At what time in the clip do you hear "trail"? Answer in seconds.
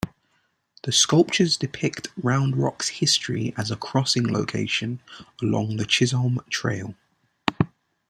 6.49-6.95